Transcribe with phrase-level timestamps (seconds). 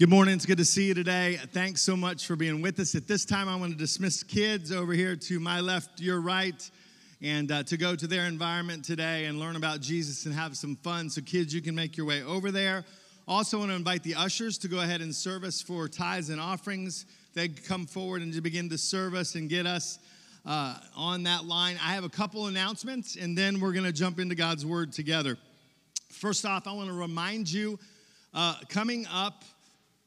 [0.00, 0.34] Good morning.
[0.34, 1.38] It's good to see you today.
[1.52, 2.94] Thanks so much for being with us.
[2.94, 6.70] At this time, I want to dismiss kids over here to my left, your right,
[7.20, 10.76] and uh, to go to their environment today and learn about Jesus and have some
[10.76, 11.10] fun.
[11.10, 12.86] So, kids, you can make your way over there.
[13.28, 16.30] Also, I want to invite the ushers to go ahead and serve us for tithes
[16.30, 17.04] and offerings.
[17.34, 19.98] They come forward and to begin to serve us and get us
[20.46, 21.76] uh, on that line.
[21.84, 25.36] I have a couple announcements, and then we're going to jump into God's Word together.
[26.08, 27.78] First off, I want to remind you
[28.32, 29.44] uh, coming up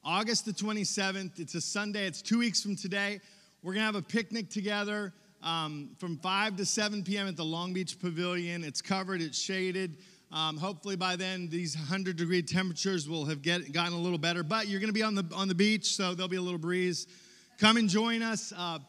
[0.05, 1.39] August the 27th.
[1.39, 3.21] It's a Sunday, it's two weeks from today.
[3.61, 7.25] We're gonna have a picnic together um, from 5 to 7 p.m.
[7.29, 8.65] at the Long Beach Pavilion.
[8.65, 9.95] It's covered, it's shaded.
[10.29, 14.43] Um, hopefully by then these 100 degree temperatures will have get, gotten a little better.
[14.43, 17.07] But you're gonna be on the, on the beach, so there'll be a little breeze.
[17.57, 18.51] Come and join us.
[18.57, 18.79] Uh,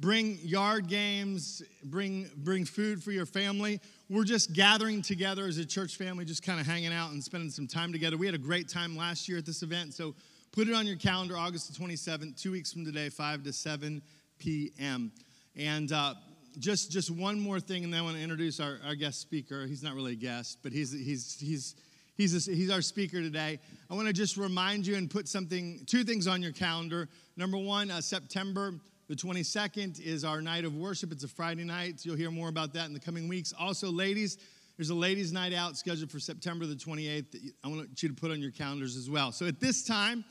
[0.00, 3.80] bring yard games, bring, bring food for your family.
[4.10, 7.50] We're just gathering together as a church family, just kind of hanging out and spending
[7.50, 8.16] some time together.
[8.16, 10.16] We had a great time last year at this event, so
[10.54, 14.00] Put it on your calendar, August the 27th, two weeks from today, 5 to 7
[14.38, 15.10] p.m.
[15.56, 16.14] And uh,
[16.60, 19.66] just, just one more thing, and then I want to introduce our, our guest speaker.
[19.66, 21.74] He's not really a guest, but he's, he's, he's,
[22.16, 23.58] he's, a, he's our speaker today.
[23.90, 27.08] I want to just remind you and put something, two things on your calendar.
[27.36, 28.74] Number one, uh, September
[29.08, 31.10] the 22nd is our night of worship.
[31.10, 32.04] It's a Friday night.
[32.04, 33.52] You'll hear more about that in the coming weeks.
[33.58, 34.38] Also, ladies,
[34.76, 37.50] there's a ladies' night out scheduled for September the 28th.
[37.64, 39.32] I want you to put on your calendars as well.
[39.32, 40.24] So at this time,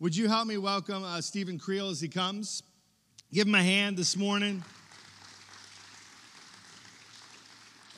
[0.00, 2.62] would you help me welcome uh, Stephen Creel as he comes?
[3.34, 4.64] Give him a hand this morning.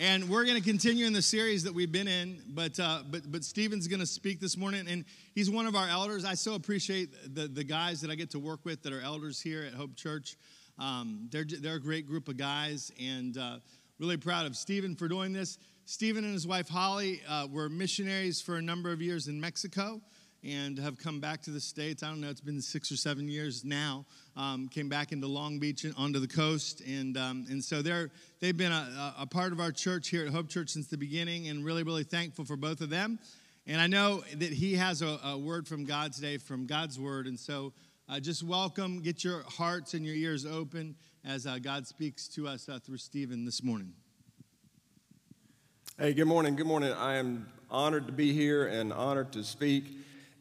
[0.01, 3.31] And we're going to continue in the series that we've been in, but uh, but
[3.31, 6.25] but Stephen's going to speak this morning, and he's one of our elders.
[6.25, 9.41] I so appreciate the the guys that I get to work with that are elders
[9.41, 10.37] here at Hope Church.
[10.81, 13.59] Um, they're they're a great group of guys, and uh,
[14.01, 15.57] really proud of Stephen for doing this.
[15.85, 20.01] Stephen and his wife Holly uh, were missionaries for a number of years in Mexico
[20.45, 22.03] and have come back to the States.
[22.03, 24.05] I don't know, it's been six or seven years now.
[24.37, 26.81] Um, came back into Long Beach and onto the coast.
[26.81, 30.33] And, um, and so they're, they've been a, a, part of our church here at
[30.33, 33.19] Hope Church since the beginning and really, really thankful for both of them.
[33.67, 37.27] And I know that he has a, a word from God today, from God's word.
[37.27, 37.73] And so
[38.09, 42.49] uh, just welcome, get your hearts and your ears open as uh, God speaks to
[42.49, 43.93] us uh, through Stephen this morning.
[45.99, 46.57] Hey, good morning.
[46.57, 46.93] Good morning.
[46.93, 49.85] I am honored to be here and honored to speak.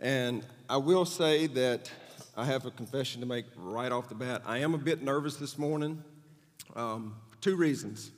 [0.01, 1.91] And I will say that
[2.35, 4.41] I have a confession to make right off the bat.
[4.47, 6.03] I am a bit nervous this morning.
[6.75, 8.09] Um, two reasons.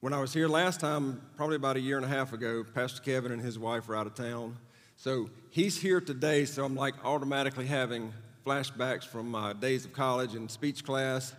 [0.00, 3.02] When I was here last time, probably about a year and a half ago, Pastor
[3.02, 4.56] Kevin and his wife were out of town.
[4.96, 8.10] So he's here today, so I'm like automatically having
[8.46, 11.34] flashbacks from my days of college and speech class.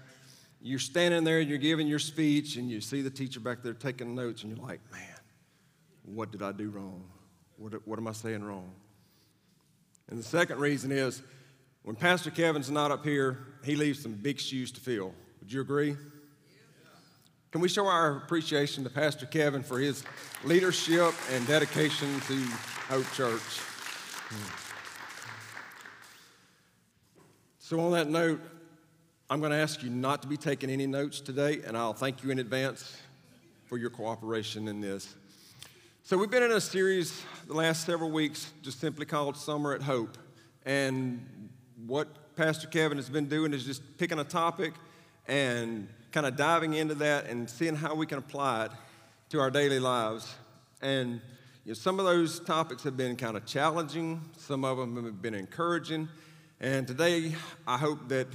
[0.61, 4.13] You're standing there, you're giving your speech, and you see the teacher back there taking
[4.13, 5.01] notes, and you're like, man,
[6.03, 7.03] what did I do wrong?
[7.57, 8.71] What, what am I saying wrong?
[10.09, 11.21] And the second reason is
[11.83, 15.13] when Pastor Kevin's not up here, he leaves some big shoes to fill.
[15.39, 15.95] Would you agree?
[17.51, 20.03] Can we show our appreciation to Pastor Kevin for his
[20.43, 22.35] leadership and dedication to
[22.89, 23.39] Hope Church?
[23.39, 24.55] Hmm.
[27.59, 28.41] So, on that note,
[29.29, 32.23] I'm going to ask you not to be taking any notes today, and I'll thank
[32.23, 32.97] you in advance
[33.65, 35.15] for your cooperation in this.
[36.07, 39.81] So, we've been in a series the last several weeks just simply called Summer at
[39.81, 40.19] Hope.
[40.63, 41.49] And
[41.87, 44.75] what Pastor Kevin has been doing is just picking a topic
[45.27, 48.71] and kind of diving into that and seeing how we can apply it
[49.29, 50.31] to our daily lives.
[50.79, 51.13] And
[51.63, 55.23] you know, some of those topics have been kind of challenging, some of them have
[55.23, 56.07] been encouraging.
[56.59, 57.33] And today,
[57.65, 58.27] I hope that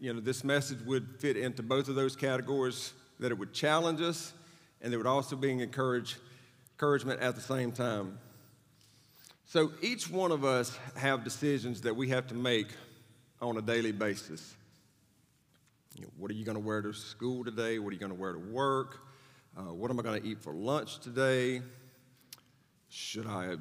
[0.00, 4.00] you know, this message would fit into both of those categories, that it would challenge
[4.00, 4.32] us
[4.80, 6.16] and it would also be encourage
[6.82, 8.18] encouragement at the same time.
[9.44, 12.66] So each one of us have decisions that we have to make
[13.40, 14.56] on a daily basis.
[15.94, 17.78] You know, what are you going to wear to school today?
[17.78, 18.98] What are you going to wear to work?
[19.56, 21.62] Uh, what am I going to eat for lunch today?
[22.88, 23.58] Should I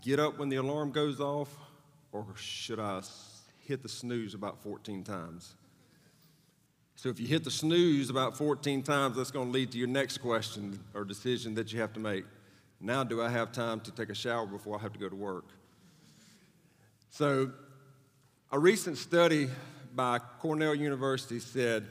[0.00, 1.54] get up when the alarm goes off,
[2.12, 3.02] or should I
[3.66, 5.54] hit the snooze about 14 times?
[6.96, 9.88] So, if you hit the snooze about 14 times, that's going to lead to your
[9.88, 12.24] next question or decision that you have to make.
[12.84, 15.16] Now, do I have time to take a shower before I have to go to
[15.16, 15.46] work?
[17.08, 17.50] So,
[18.52, 19.48] a recent study
[19.94, 21.86] by Cornell University said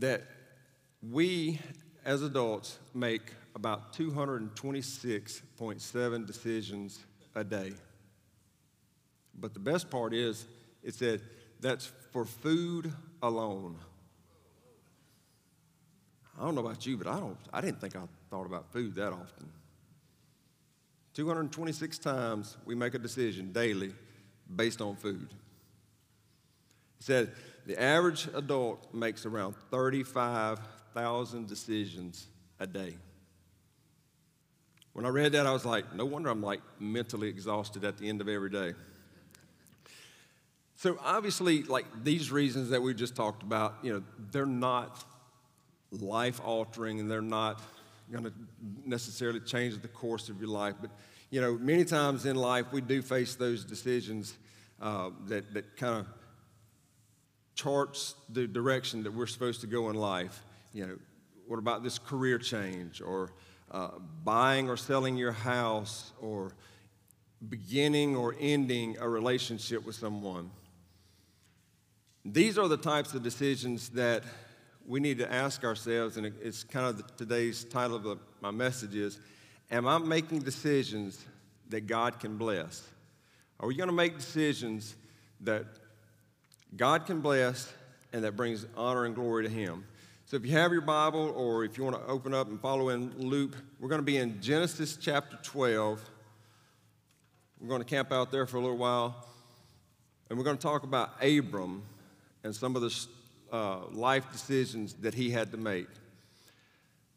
[0.00, 0.24] that
[1.08, 1.60] we
[2.04, 6.98] as adults make about 226.7 decisions
[7.36, 7.72] a day.
[9.38, 10.46] But the best part is,
[10.82, 11.20] it said
[11.60, 13.76] that's for food alone.
[16.36, 18.00] I don't know about you, but I, don't, I didn't think I
[18.30, 19.61] thought about food that often.
[21.14, 23.92] 226 times we make a decision daily
[24.54, 25.28] based on food.
[26.98, 27.32] He said
[27.66, 32.26] the average adult makes around 35,000 decisions
[32.58, 32.96] a day.
[34.92, 38.08] When I read that, I was like, no wonder I'm like mentally exhausted at the
[38.08, 38.74] end of every day.
[40.76, 45.04] So obviously, like these reasons that we just talked about, you know, they're not
[45.92, 47.60] life altering and they're not
[48.10, 48.32] going to
[48.84, 50.74] necessarily change the course of your life.
[50.80, 50.90] But,
[51.30, 54.34] you know, many times in life we do face those decisions
[54.80, 56.06] uh, that, that kind of
[57.54, 60.42] charts the direction that we're supposed to go in life.
[60.72, 60.98] You know,
[61.46, 63.30] what about this career change or
[63.70, 63.90] uh,
[64.24, 66.52] buying or selling your house or
[67.48, 70.50] beginning or ending a relationship with someone?
[72.24, 74.22] These are the types of decisions that
[74.86, 78.50] we need to ask ourselves, and it's kind of the, today's title of the, my
[78.50, 79.18] message is
[79.70, 81.24] Am I making decisions
[81.70, 82.86] that God can bless?
[83.58, 84.96] Are we going to make decisions
[85.40, 85.64] that
[86.76, 87.72] God can bless
[88.12, 89.84] and that brings honor and glory to Him?
[90.26, 92.90] So if you have your Bible or if you want to open up and follow
[92.90, 96.02] in Luke, we're going to be in Genesis chapter 12.
[97.60, 99.26] We're going to camp out there for a little while,
[100.28, 101.82] and we're going to talk about Abram
[102.44, 103.06] and some of the
[103.52, 105.86] uh, life decisions that he had to make.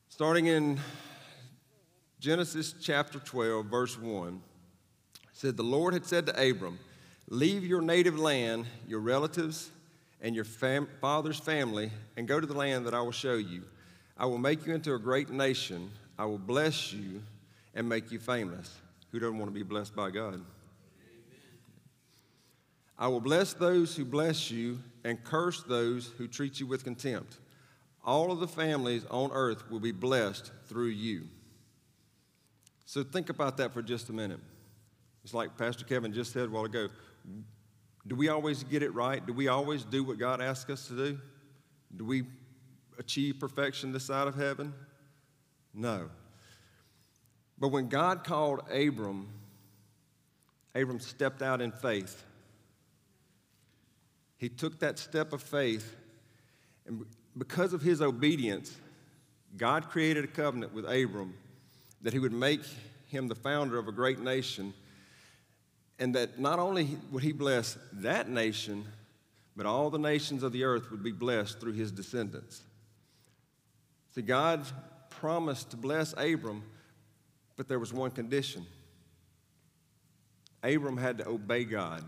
[0.09, 0.79] Starting in
[2.19, 4.41] Genesis chapter 12, verse 1,
[5.33, 6.77] said, The Lord had said to Abram,
[7.29, 9.71] Leave your native land, your relatives,
[10.21, 13.63] and your fam- father's family, and go to the land that I will show you.
[14.17, 15.91] I will make you into a great nation.
[16.17, 17.21] I will bless you
[17.73, 18.73] and make you famous.
[19.11, 20.41] Who doesn't want to be blessed by God?
[22.97, 27.37] I will bless those who bless you and curse those who treat you with contempt.
[28.03, 31.27] All of the families on earth will be blessed through you.
[32.85, 34.39] So think about that for just a minute.
[35.23, 36.87] It's like Pastor Kevin just said a while ago.
[38.07, 39.25] Do we always get it right?
[39.25, 41.19] Do we always do what God asks us to do?
[41.97, 42.23] Do we
[42.99, 44.73] achieve perfection this side of heaven?
[45.73, 46.09] No.
[47.57, 49.29] But when God called Abram,
[50.75, 52.23] Abram stepped out in faith.
[54.45, 55.95] He took that step of faith,
[56.85, 57.03] and
[57.35, 58.77] because of his obedience,
[59.57, 61.33] God created a covenant with Abram
[62.03, 62.61] that he would make
[63.07, 64.71] him the founder of a great nation,
[65.97, 68.85] and that not only would he bless that nation,
[69.55, 72.61] but all the nations of the earth would be blessed through his descendants.
[74.13, 74.63] See, God
[75.09, 76.61] promised to bless Abram,
[77.55, 78.67] but there was one condition
[80.61, 82.03] Abram had to obey God.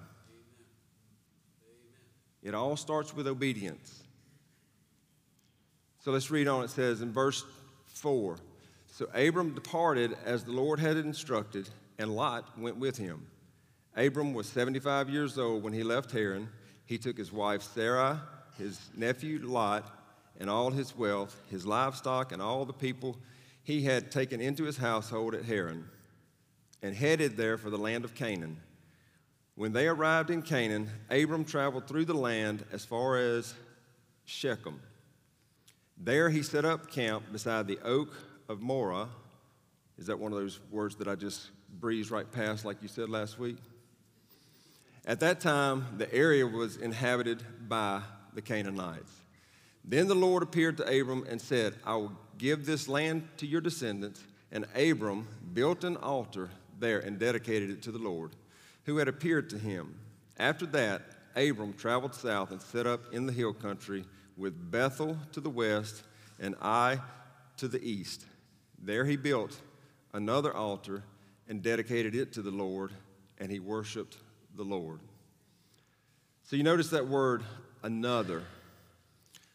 [2.48, 4.04] It all starts with obedience.
[6.00, 6.64] So let's read on.
[6.64, 7.44] It says in verse
[7.88, 8.38] 4
[8.90, 11.68] So Abram departed as the Lord had instructed,
[12.00, 13.28] and Lot went with him.
[13.98, 16.48] Abram was 75 years old when he left Haran.
[16.86, 18.16] He took his wife Sarai,
[18.58, 19.92] his nephew Lot,
[20.40, 23.18] and all his wealth, his livestock, and all the people
[23.62, 25.90] he had taken into his household at Haran,
[26.82, 28.62] and headed there for the land of Canaan.
[29.58, 33.56] When they arrived in Canaan, Abram traveled through the land as far as
[34.24, 34.80] Shechem.
[35.98, 38.16] There he set up camp beside the oak
[38.48, 39.08] of Moreh.
[39.98, 41.50] Is that one of those words that I just
[41.80, 43.58] breezed right past, like you said last week?
[45.08, 48.04] At that time, the area was inhabited by
[48.36, 49.12] the Canaanites.
[49.84, 53.62] Then the Lord appeared to Abram and said, I will give this land to your
[53.62, 54.24] descendants.
[54.52, 58.36] And Abram built an altar there and dedicated it to the Lord
[58.88, 60.00] who had appeared to him.
[60.40, 61.02] After that,
[61.36, 64.06] Abram traveled south and set up in the hill country
[64.38, 66.04] with Bethel to the west
[66.40, 67.00] and Ai
[67.58, 68.26] to the east.
[68.82, 69.60] There he built
[70.14, 71.04] another altar
[71.50, 72.92] and dedicated it to the Lord,
[73.40, 74.18] and he worshiped
[74.56, 75.02] the Lord.
[76.46, 77.44] So you notice that word,
[77.84, 78.44] another.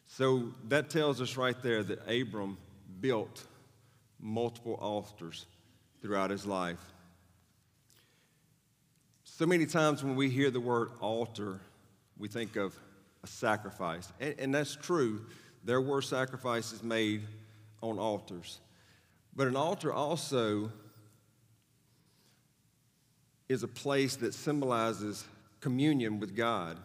[0.07, 2.57] So that tells us right there that Abram
[3.01, 3.43] built
[4.19, 5.47] multiple altars
[6.01, 6.92] throughout his life.
[9.43, 11.59] So many times when we hear the word altar,
[12.17, 12.73] we think of
[13.25, 14.09] a sacrifice.
[14.21, 15.25] And, and, that's true.
[15.65, 17.23] There were sacrifices made
[17.81, 18.61] on altars.
[19.35, 20.71] But an altar also
[23.49, 25.25] is a place that symbolizes
[25.59, 26.79] communion with God.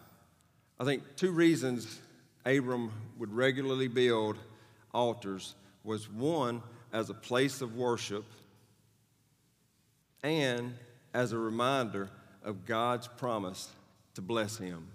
[0.80, 2.00] I think two reasons
[2.44, 4.36] Abram would regularly build
[4.92, 6.60] altars was one,
[6.92, 8.24] as a place of worship,
[10.24, 10.74] and
[11.14, 12.10] as a reminder
[12.42, 13.68] of God's promise
[14.14, 14.88] to bless him.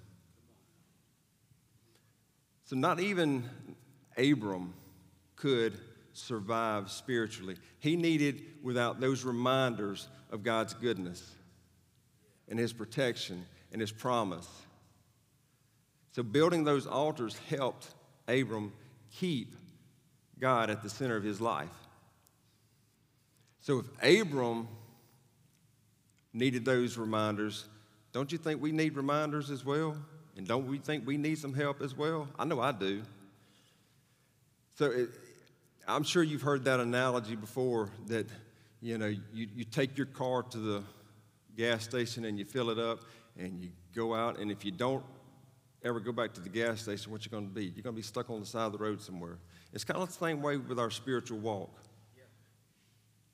[2.65, 3.49] So, not even
[4.17, 4.73] Abram
[5.35, 5.77] could
[6.13, 7.57] survive spiritually.
[7.79, 11.35] He needed without those reminders of God's goodness
[12.47, 14.47] and His protection and His promise.
[16.13, 17.87] So, building those altars helped
[18.27, 18.71] Abram
[19.11, 19.55] keep
[20.39, 21.69] God at the center of his life.
[23.59, 24.67] So, if Abram
[26.33, 27.65] needed those reminders,
[28.11, 29.95] don't you think we need reminders as well?
[30.35, 32.27] And don't we think we need some help as well?
[32.37, 33.03] I know I do.
[34.75, 35.09] So, it,
[35.87, 38.27] I'm sure you've heard that analogy before that,
[38.81, 40.83] you know, you, you take your car to the
[41.55, 42.99] gas station and you fill it up
[43.37, 45.03] and you go out, and if you don't
[45.83, 47.65] ever go back to the gas station, what you're going to be?
[47.65, 49.37] You're going to be stuck on the side of the road somewhere.
[49.73, 51.71] It's kind of the same way with our spiritual walk.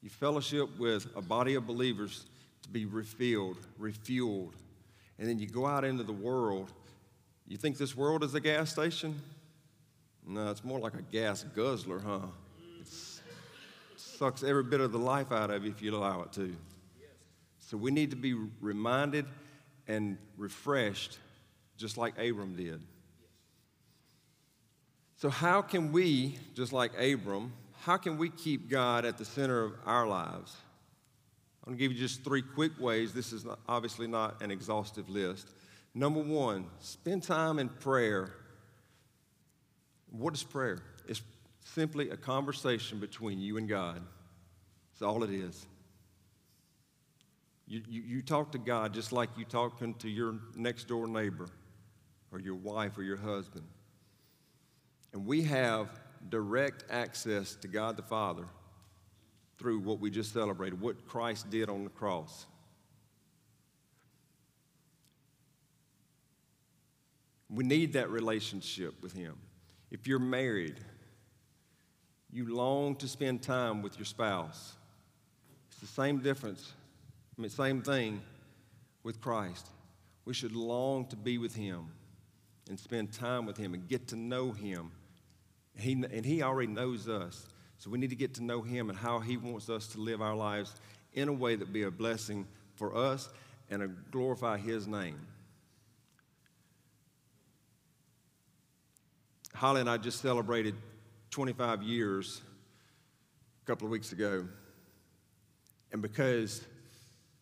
[0.01, 2.25] You fellowship with a body of believers
[2.69, 4.53] to be refilled, refueled,
[5.17, 6.71] and then you go out into the world.
[7.47, 9.19] You think this world is a gas station?
[10.25, 12.27] No, it's more like a gas guzzler, huh?
[12.79, 12.87] It
[13.97, 16.55] sucks every bit of the life out of you if you allow it to.
[17.59, 19.25] So we need to be reminded
[19.87, 21.17] and refreshed
[21.77, 22.81] just like Abram did.
[25.17, 29.63] So, how can we, just like Abram, how can we keep God at the center
[29.63, 30.55] of our lives?
[31.69, 33.13] I'm going to give you just three quick ways.
[33.13, 35.51] This is not, obviously not an exhaustive list.
[35.93, 38.33] Number one, spend time in prayer.
[40.09, 40.79] What is prayer?
[41.07, 41.21] It's
[41.63, 44.01] simply a conversation between you and God.
[44.93, 45.67] That's all it is.
[47.67, 51.49] You, you, you talk to God just like you talking to your next door neighbor
[52.31, 53.67] or your wife or your husband.
[55.13, 55.87] And we have
[56.29, 58.45] direct access to God the Father
[59.59, 62.45] through what we just celebrated, what Christ did on the cross.
[67.49, 69.35] We need that relationship with Him.
[69.91, 70.79] If you're married,
[72.31, 74.75] you long to spend time with your spouse.
[75.69, 76.73] It's the same difference,
[77.37, 78.21] I mean, same thing
[79.03, 79.67] with Christ.
[80.25, 81.87] We should long to be with Him
[82.69, 84.91] and spend time with Him and get to know Him.
[85.75, 87.47] He, and He already knows us.
[87.79, 90.21] So we need to get to know Him and how He wants us to live
[90.21, 90.73] our lives
[91.13, 92.45] in a way that be a blessing
[92.75, 93.29] for us
[93.69, 95.19] and glorify His name.
[99.55, 100.75] Holly and I just celebrated
[101.31, 102.41] 25 years
[103.63, 104.47] a couple of weeks ago.
[105.91, 106.63] And because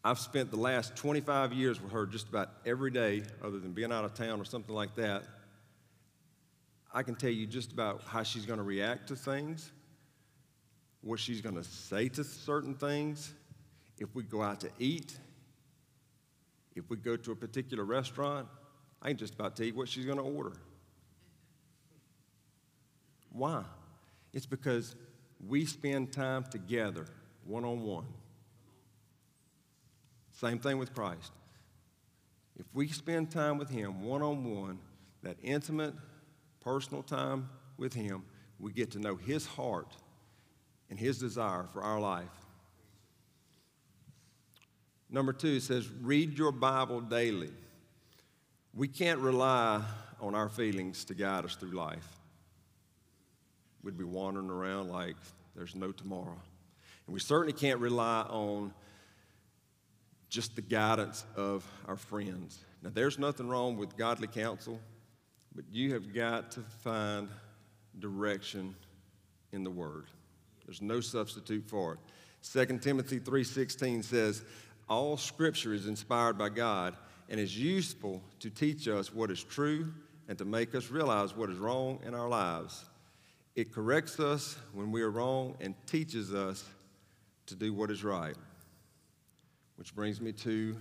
[0.08, 3.92] I've spent the last 25 years with her just about every day, other than being
[3.92, 5.24] out of town or something like that.
[6.94, 9.70] I can tell you just about how she's going to react to things,
[11.08, 13.34] what she's going to say to certain things,
[13.98, 15.18] if we go out to eat,
[16.76, 18.48] if we go to a particular restaurant.
[19.02, 20.54] I can just about tell you what she's going to order.
[23.32, 23.64] Why?
[24.34, 24.96] It's because
[25.48, 27.06] we spend time together,
[27.46, 28.06] one on one.
[30.32, 31.32] Same thing with Christ.
[32.58, 34.80] If we spend time with Him one on one,
[35.24, 35.94] that intimate,
[36.62, 38.24] personal time with Him,
[38.60, 39.96] we get to know His heart
[40.90, 42.26] and His desire for our life.
[45.10, 47.52] Number two, says, read your Bible daily.
[48.74, 49.82] We can't rely
[50.20, 52.08] on our feelings to guide us through life.
[53.84, 55.16] We'd be wandering around like
[55.56, 56.38] there's no tomorrow.
[57.06, 58.74] And we certainly can't rely on
[60.30, 62.60] just the guidance of our friends.
[62.84, 64.80] Now, there's nothing wrong with godly counsel,
[65.56, 67.30] but you have got to find
[67.98, 68.76] direction
[69.54, 70.08] in the Word.
[70.68, 72.00] There's no substitute for it.
[72.42, 74.44] 2 Timothy 3:16 says,
[74.88, 76.96] "All scripture is inspired by God
[77.30, 79.94] and is useful to teach us what is true
[80.28, 82.86] and to make us realize what is wrong in our lives.
[83.56, 86.64] It corrects us when we are wrong and teaches us
[87.48, 88.36] to do what is right."
[89.78, 90.78] Which brings me to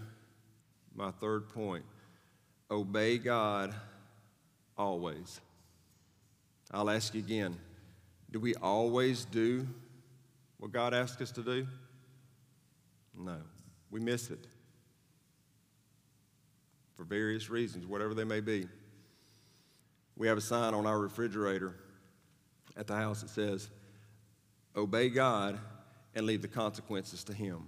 [0.94, 1.84] my third point
[2.70, 3.74] obey God
[4.76, 5.40] always.
[6.72, 7.56] I'll ask you again
[8.30, 9.66] do we always do
[10.58, 11.66] what God asks us to do?
[13.18, 13.38] No,
[13.90, 14.46] we miss it
[16.96, 18.66] for various reasons, whatever they may be.
[20.16, 21.76] We have a sign on our refrigerator
[22.76, 23.68] at the house that says,
[24.74, 25.58] Obey God
[26.14, 27.66] and leave the consequences to Him.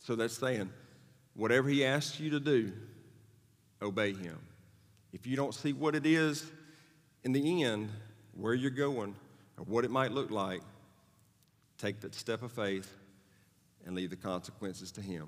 [0.00, 0.70] So that's saying,
[1.34, 2.72] whatever He asks you to do,
[3.80, 4.38] obey Him.
[5.12, 6.50] If you don't see what it is
[7.26, 7.90] in the end,
[8.34, 9.16] where you're going,
[9.58, 10.62] or what it might look like,
[11.76, 12.88] take that step of faith
[13.84, 15.26] and leave the consequences to Him.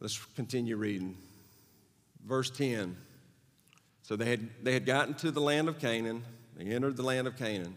[0.00, 1.14] Let's continue reading.
[2.26, 2.96] Verse 10
[4.00, 6.24] So they had, they had gotten to the land of Canaan,
[6.56, 7.76] they entered the land of Canaan.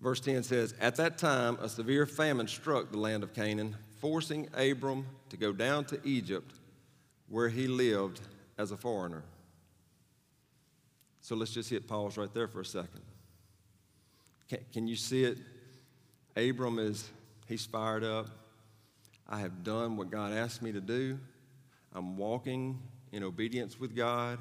[0.00, 4.48] Verse 10 says, At that time, a severe famine struck the land of Canaan, forcing
[4.56, 6.57] Abram to go down to Egypt,
[7.28, 8.20] where he lived
[8.56, 9.22] as a foreigner.
[11.20, 13.02] So let's just hit pause right there for a second.
[14.48, 15.38] Can, can you see it?
[16.36, 17.10] Abram is,
[17.46, 18.28] he's fired up.
[19.28, 21.18] I have done what God asked me to do.
[21.94, 22.80] I'm walking
[23.12, 24.38] in obedience with God.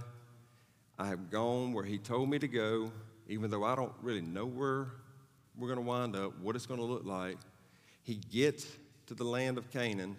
[0.98, 2.92] I have gone where He told me to go,
[3.28, 4.88] even though I don't really know where
[5.58, 7.38] we're going to wind up, what it's going to look like.
[8.04, 8.68] He gets
[9.08, 10.16] to the land of Canaan,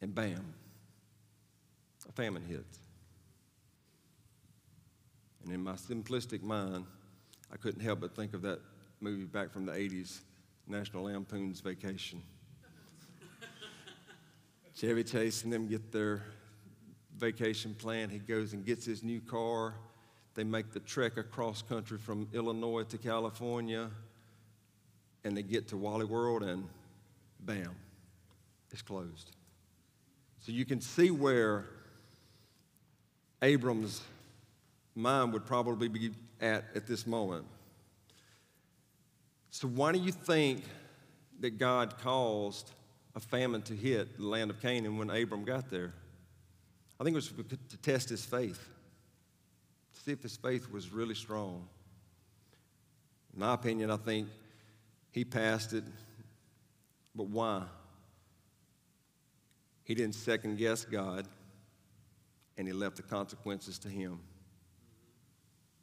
[0.00, 0.54] and bam,
[2.14, 2.78] famine hits.
[5.44, 6.86] And in my simplistic mind,
[7.52, 8.60] I couldn't help but think of that
[9.00, 10.20] movie back from the 80s,
[10.66, 12.22] National Lampoon's Vacation.
[14.74, 16.22] Chevy Chase and them get their
[17.18, 18.08] vacation plan.
[18.08, 19.74] He goes and gets his new car.
[20.34, 23.90] They make the trek across country from Illinois to California.
[25.24, 26.68] And they get to Wally World, and
[27.40, 27.74] bam,
[28.70, 29.30] it's closed.
[30.40, 31.66] So you can see where
[33.44, 34.00] Abram's
[34.94, 36.10] mind would probably be
[36.40, 37.44] at at this moment.
[39.50, 40.64] So, why do you think
[41.40, 42.72] that God caused
[43.14, 45.92] a famine to hit the land of Canaan when Abram got there?
[46.98, 47.32] I think it was
[47.68, 48.68] to test his faith,
[49.94, 51.68] to see if his faith was really strong.
[53.34, 54.28] In my opinion, I think
[55.10, 55.84] he passed it,
[57.14, 57.64] but why?
[59.84, 61.28] He didn't second guess God,
[62.56, 64.20] and he left the consequences to him.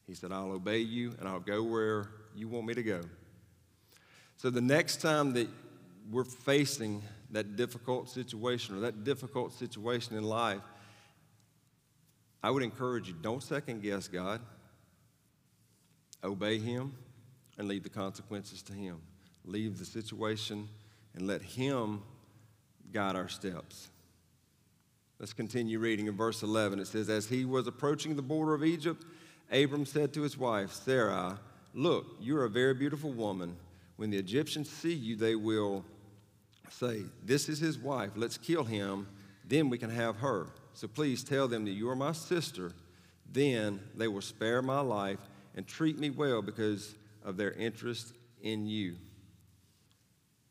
[0.08, 3.02] He said, I'll obey you and I'll go where you want me to go.
[4.38, 5.48] So the next time that
[6.10, 10.62] we're facing that difficult situation or that difficult situation in life,
[12.44, 14.42] I would encourage you don't second guess God.
[16.24, 16.94] Obey Him
[17.58, 18.98] and leave the consequences to Him.
[19.46, 20.68] Leave the situation
[21.14, 22.02] and let Him
[22.92, 23.91] guide our steps.
[25.22, 26.80] Let's continue reading in verse 11.
[26.80, 29.06] It says, As he was approaching the border of Egypt,
[29.52, 31.36] Abram said to his wife, Sarai,
[31.76, 33.56] Look, you're a very beautiful woman.
[33.98, 35.86] When the Egyptians see you, they will
[36.72, 38.10] say, This is his wife.
[38.16, 39.08] Let's kill him.
[39.46, 40.48] Then we can have her.
[40.74, 42.72] So please tell them that you are my sister.
[43.32, 45.20] Then they will spare my life
[45.56, 48.96] and treat me well because of their interest in you.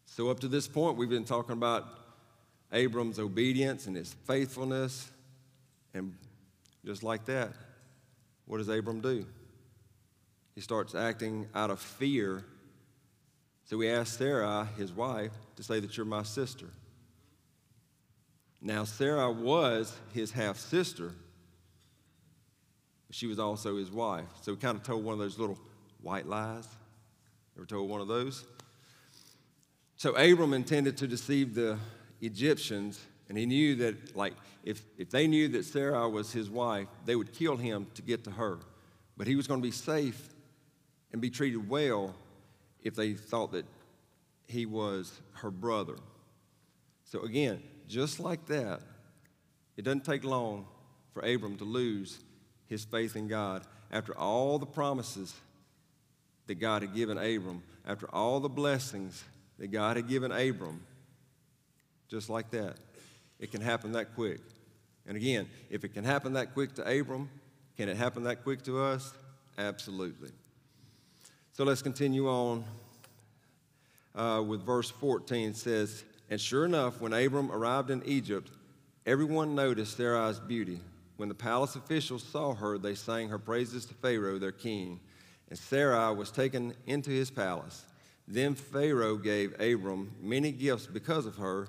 [0.06, 1.99] So, up to this point, we've been talking about
[2.72, 5.10] Abram's obedience and his faithfulness.
[5.94, 6.14] And
[6.84, 7.52] just like that,
[8.46, 9.26] what does Abram do?
[10.54, 12.44] He starts acting out of fear.
[13.64, 16.66] So he asks Sarah, his wife, to say that you're my sister.
[18.60, 21.12] Now, Sarah was his half sister,
[23.12, 24.28] she was also his wife.
[24.42, 25.58] So he kind of told one of those little
[26.00, 26.68] white lies.
[27.56, 28.44] Ever told one of those?
[29.96, 31.76] So Abram intended to deceive the
[32.20, 36.88] Egyptians and he knew that, like, if, if they knew that Sarah was his wife,
[37.04, 38.58] they would kill him to get to her.
[39.16, 40.30] But he was going to be safe
[41.12, 42.16] and be treated well
[42.82, 43.66] if they thought that
[44.48, 45.94] he was her brother.
[47.04, 48.80] So, again, just like that,
[49.76, 50.66] it doesn't take long
[51.14, 52.18] for Abram to lose
[52.66, 53.62] his faith in God.
[53.92, 55.34] After all the promises
[56.48, 59.22] that God had given Abram, after all the blessings
[59.58, 60.84] that God had given Abram,
[62.10, 62.76] just like that,
[63.38, 64.40] it can happen that quick.
[65.06, 67.30] And again, if it can happen that quick to Abram,
[67.76, 69.12] can it happen that quick to us?
[69.56, 70.30] Absolutely.
[71.52, 72.64] So let's continue on
[74.14, 75.50] uh, with verse 14.
[75.50, 78.50] It says, And sure enough, when Abram arrived in Egypt,
[79.06, 80.80] everyone noticed Sarai's beauty.
[81.16, 85.00] When the palace officials saw her, they sang her praises to Pharaoh, their king.
[85.48, 87.84] And Sarai was taken into his palace.
[88.26, 91.68] Then Pharaoh gave Abram many gifts because of her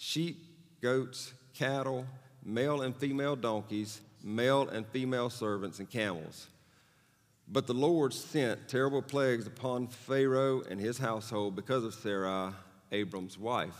[0.00, 0.46] sheep,
[0.80, 2.06] goats, cattle,
[2.42, 6.46] male and female donkeys, male and female servants, and camels.
[7.46, 12.52] But the Lord sent terrible plagues upon Pharaoh and his household because of Sarai,
[12.90, 13.76] Abram's wife.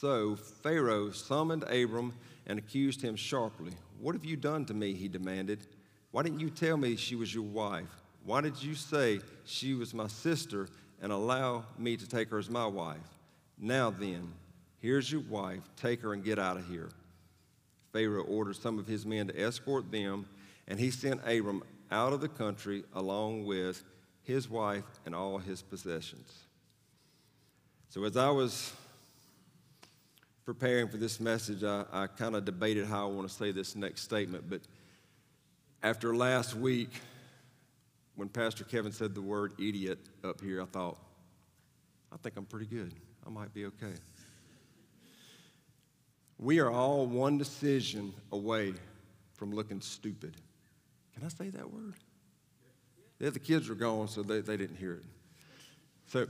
[0.00, 2.14] So Pharaoh summoned Abram
[2.46, 3.72] and accused him sharply.
[4.00, 4.94] What have you done to me?
[4.94, 5.66] He demanded.
[6.10, 8.02] Why didn't you tell me she was your wife?
[8.24, 10.68] Why did you say she was my sister
[11.02, 12.96] and allow me to take her as my wife?
[13.58, 14.32] Now then,
[14.82, 15.60] Here's your wife.
[15.76, 16.90] Take her and get out of here.
[17.92, 20.26] Pharaoh ordered some of his men to escort them,
[20.66, 23.80] and he sent Abram out of the country along with
[24.24, 26.32] his wife and all his possessions.
[27.90, 28.72] So, as I was
[30.44, 33.76] preparing for this message, I, I kind of debated how I want to say this
[33.76, 34.62] next statement, but
[35.84, 36.90] after last week,
[38.16, 40.98] when Pastor Kevin said the word idiot up here, I thought,
[42.10, 42.92] I think I'm pretty good.
[43.24, 43.94] I might be okay.
[46.42, 48.74] We are all one decision away
[49.34, 50.34] from looking stupid.
[51.14, 51.94] Can I say that word?
[53.20, 55.04] Yeah, the kids were gone, so they, they didn't hear it.
[56.08, 56.26] So,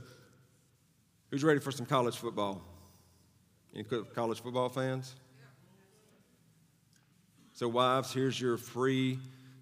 [1.31, 2.61] who's ready for some college football?
[3.73, 5.15] Any college football fans?
[7.53, 9.17] So, wives, here's your free,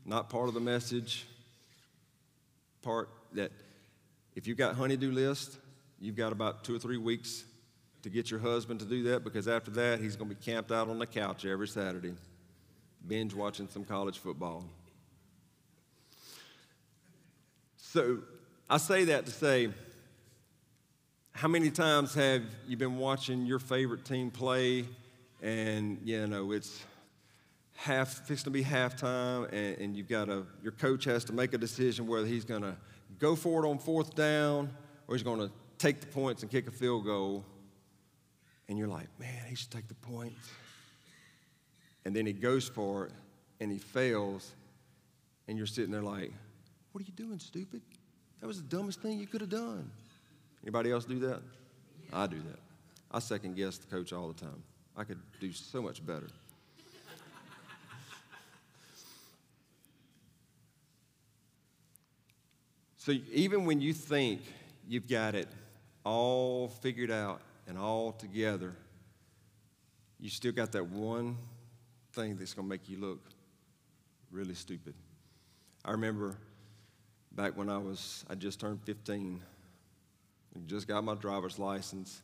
[0.05, 1.27] not part of the message
[2.81, 3.51] part that
[4.35, 5.57] if you've got honeydew list,
[5.99, 7.45] you've got about two or three weeks
[8.03, 10.71] to get your husband to do that because after that, he's going to be camped
[10.71, 12.13] out on the couch every Saturday,
[13.07, 14.65] binge watching some college football.
[17.75, 18.19] So
[18.69, 19.69] I say that to say,
[21.33, 24.85] how many times have you been watching your favorite team play
[25.41, 26.83] and, you know, it's
[27.75, 31.53] half, fixing to be halftime and, and you've got a, your coach has to make
[31.53, 32.75] a decision whether he's going to
[33.19, 34.69] go for it on fourth down
[35.07, 37.43] or he's going to take the points and kick a field goal.
[38.69, 40.49] And you're like, man, he should take the points.
[42.05, 43.11] And then he goes for it
[43.59, 44.51] and he fails.
[45.47, 46.31] And you're sitting there like,
[46.91, 47.81] what are you doing, stupid?
[48.39, 49.89] That was the dumbest thing you could have done.
[50.63, 51.41] Anybody else do that?
[52.13, 52.59] I do that.
[53.11, 54.63] I second guess the coach all the time.
[54.95, 56.27] I could do so much better.
[62.97, 64.41] so even when you think
[64.87, 65.47] you've got it
[66.03, 68.73] all figured out and all together,
[70.19, 71.37] you still got that one
[72.13, 73.19] thing that's going to make you look
[74.31, 74.93] really stupid.
[75.83, 76.37] I remember
[77.31, 79.41] back when I was, I just turned 15
[80.53, 82.21] and just got my driver's license.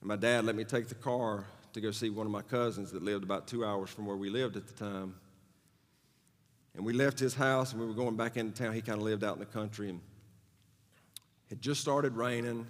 [0.00, 2.92] And my dad let me take the car to go see one of my cousins
[2.92, 5.14] that lived about two hours from where we lived at the time.
[6.74, 8.74] And we left his house and we were going back into town.
[8.74, 10.00] He kind of lived out in the country and
[11.50, 12.66] it just started raining.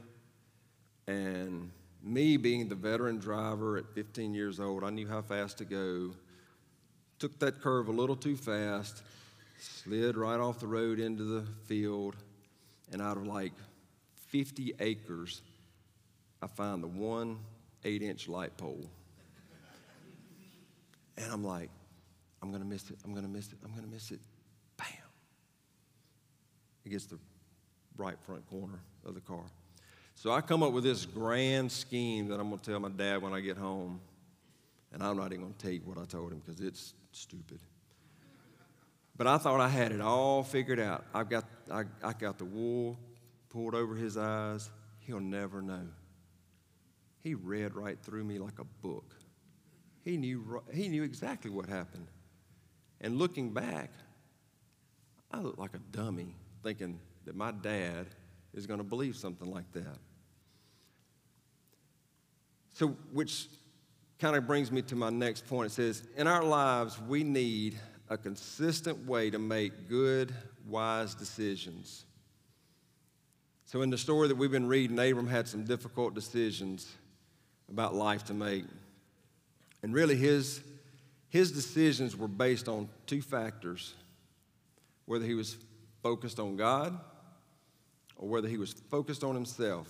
[1.06, 1.70] And
[2.02, 6.10] me being the veteran driver at 15 years old, I knew how fast to go.
[7.18, 9.02] Took that curve a little too fast
[9.64, 12.16] slid right off the road into the field,
[12.92, 13.52] and out of like
[14.28, 15.42] 50 acres,
[16.42, 17.38] I find the one
[17.84, 18.88] eight inch light pole.
[21.16, 21.70] And I'm like,
[22.42, 24.20] I'm gonna miss it, I'm gonna miss it, I'm gonna miss it.
[24.76, 24.88] Bam!
[26.84, 27.18] It gets the
[27.96, 29.44] right front corner of the car.
[30.14, 33.32] So I come up with this grand scheme that I'm gonna tell my dad when
[33.32, 34.00] I get home.
[34.92, 37.60] And I'm not even gonna tell you what I told him because it's stupid.
[39.16, 41.04] But I thought I had it all figured out.
[41.14, 42.98] I've got, I, I got the wool
[43.48, 44.70] pulled over his eyes.
[45.00, 45.86] He'll never know.
[47.20, 49.14] He read right through me like a book.
[50.04, 52.06] He knew, he knew exactly what happened.
[53.00, 53.90] And looking back,
[55.30, 58.06] I looked like a dummy thinking that my dad
[58.54, 59.98] is going to believe something like that.
[62.72, 63.46] So, which
[64.18, 65.70] kind of brings me to my next point.
[65.70, 70.34] It says, In our lives, we need a consistent way to make good,
[70.66, 72.04] wise decisions.
[73.66, 76.92] So, in the story that we've been reading, Abram had some difficult decisions
[77.68, 78.64] about life to make.
[79.82, 80.60] And really, his,
[81.28, 83.94] his decisions were based on two factors
[85.06, 85.58] whether he was
[86.02, 86.98] focused on God
[88.24, 89.86] or whether he was focused on himself.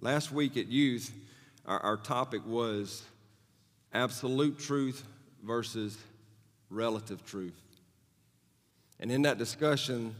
[0.00, 1.12] Last week at youth,
[1.66, 3.02] our, our topic was
[3.92, 5.04] absolute truth
[5.42, 5.98] versus
[6.70, 7.60] relative truth.
[9.00, 10.14] And in that discussion,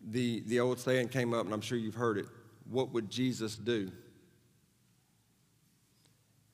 [0.00, 2.26] the, the old saying came up, and I'm sure you've heard it
[2.70, 3.90] what would Jesus do?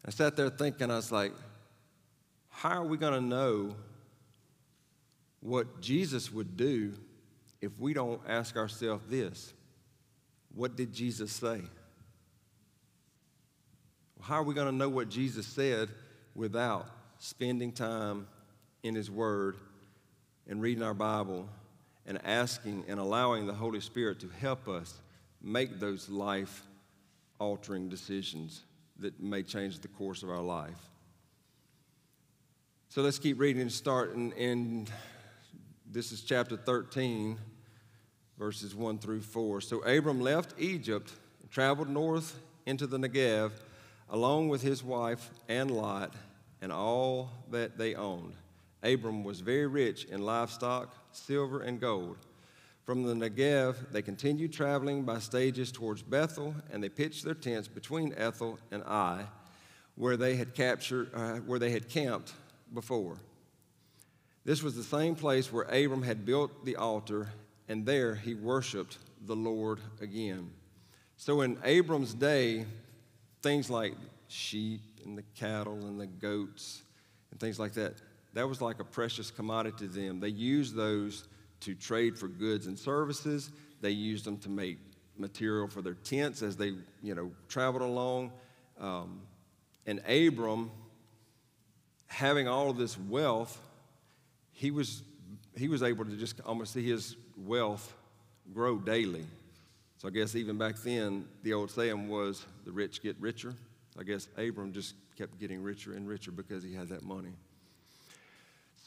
[0.04, 1.32] I sat there thinking, I was like,
[2.48, 3.76] how are we going to know
[5.40, 6.94] what Jesus would do
[7.60, 9.52] if we don't ask ourselves this?
[10.54, 11.60] What did Jesus say?
[14.20, 15.88] How are we going to know what Jesus said
[16.34, 16.86] without
[17.18, 18.26] spending time
[18.82, 19.56] in His Word
[20.48, 21.48] and reading our Bible
[22.06, 25.00] and asking and allowing the Holy Spirit to help us
[25.42, 26.64] make those life
[27.38, 28.64] altering decisions
[28.98, 30.78] that may change the course of our life.
[32.88, 34.88] So let's keep reading and start in, in
[35.90, 37.38] this is chapter 13,
[38.38, 39.60] verses 1 through 4.
[39.60, 41.12] So Abram left Egypt
[41.50, 43.52] traveled north into the Negev
[44.10, 46.14] along with his wife and Lot
[46.60, 48.34] and all that they owned.
[48.82, 52.18] Abram was very rich in livestock, silver, and gold.
[52.84, 57.68] From the Negev, they continued traveling by stages towards Bethel, and they pitched their tents
[57.68, 59.24] between Bethel and Ai,
[59.94, 62.32] where they had captured, uh, where they had camped
[62.72, 63.18] before.
[64.48, 67.28] This was the same place where Abram had built the altar,
[67.68, 70.50] and there he worshiped the Lord again.
[71.18, 72.64] So in Abram's day,
[73.42, 73.92] things like
[74.28, 76.80] sheep and the cattle and the goats
[77.30, 77.96] and things like that,
[78.32, 80.18] that was like a precious commodity to them.
[80.18, 81.28] They used those
[81.60, 83.50] to trade for goods and services.
[83.82, 84.78] They used them to make
[85.18, 88.32] material for their tents as they, you know, traveled along.
[88.80, 89.20] Um,
[89.84, 90.70] and Abram,
[92.06, 93.60] having all of this wealth,
[94.58, 95.04] he was,
[95.56, 97.94] he was able to just almost see his wealth
[98.52, 99.24] grow daily.
[99.98, 103.54] So I guess even back then, the old saying was the rich get richer.
[103.96, 107.34] I guess Abram just kept getting richer and richer because he had that money.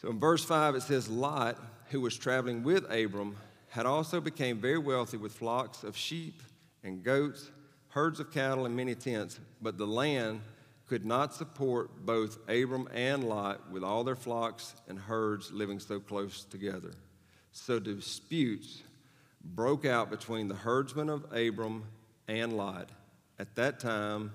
[0.02, 1.58] So in verse 5, it says, Lot,
[1.90, 3.38] who was traveling with Abram,
[3.70, 6.44] had also became very wealthy with flocks of sheep
[6.84, 7.50] and goats,
[7.90, 9.40] herds of cattle, and many tents.
[9.62, 10.42] But the land
[10.92, 16.02] could not support both Abram and Lot with all their flocks and herds living so
[16.02, 16.92] close together.
[17.54, 18.84] So disputes
[19.42, 21.86] broke out between the herdsmen of Abram
[22.28, 22.90] and Lot.
[23.40, 24.34] At that time,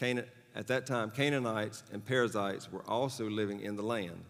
[0.00, 4.24] at that time, Canaanites and Perizzites were also living in the land.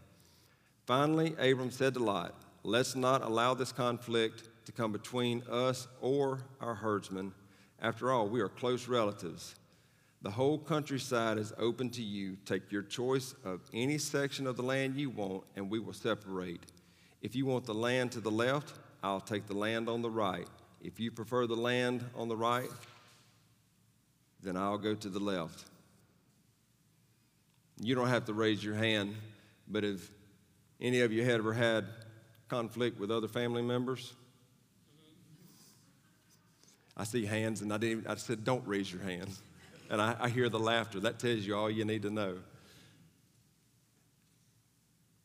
[0.86, 6.40] Finally, Abram said to Lot, Let's not allow this conflict to come between us or
[6.60, 7.32] our herdsmen.
[7.80, 9.54] After all, we are close relatives.
[10.22, 12.36] The whole countryside is open to you.
[12.44, 16.60] Take your choice of any section of the land you want, and we will separate.
[17.22, 20.46] If you want the land to the left, I'll take the land on the right.
[20.82, 22.68] If you prefer the land on the right,
[24.42, 25.64] then I'll go to the left.
[27.78, 29.14] You don't have to raise your hand,
[29.68, 30.10] but if
[30.80, 31.86] any of you had ever had
[32.48, 34.12] conflict with other family members,
[36.94, 38.06] I see hands, and I didn't.
[38.06, 39.40] I said, "Don't raise your hands,"
[39.90, 41.00] and I, I hear the laughter.
[41.00, 42.38] That tells you all you need to know.